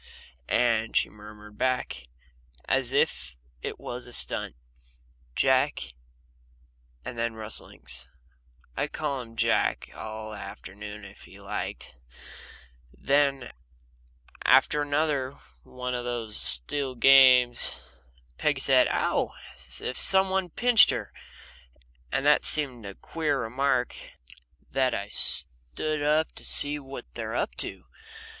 And 0.49 0.95
she 0.97 1.11
murmured 1.11 1.59
back, 1.59 2.07
as 2.67 2.91
if 2.91 3.37
it 3.61 3.79
was 3.79 4.07
a 4.07 4.13
stunt, 4.13 4.55
"Jack" 5.35 5.93
and 7.05 7.19
then 7.19 7.35
rustlings. 7.35 8.07
I'd 8.75 8.93
call 8.93 9.21
him 9.21 9.35
Jack 9.35 9.91
all 9.93 10.31
the 10.31 10.37
afternoon 10.37 11.05
if 11.05 11.25
he 11.25 11.39
liked. 11.39 11.97
Then, 12.91 13.51
after 14.43 14.81
another 14.81 15.33
of 15.63 16.05
those 16.05 16.35
still 16.35 16.95
games, 16.95 17.73
Peggy 18.39 18.59
said, 18.61 18.87
"Ow!" 18.87 19.35
as 19.53 19.81
if 19.81 19.99
somebody'd 19.99 20.55
pinched 20.55 20.89
her, 20.89 21.13
and 22.11 22.25
that 22.25 22.43
seemed 22.43 22.85
such 22.85 22.91
a 22.95 22.99
queer 22.99 23.39
remark 23.43 23.95
that 24.71 24.95
I 24.95 25.09
stood 25.09 26.01
up 26.01 26.31
to 26.31 26.43
see 26.43 26.79
what 26.79 27.05
they 27.13 27.21
were 27.23 27.35
up 27.35 27.53
to. 27.57 27.85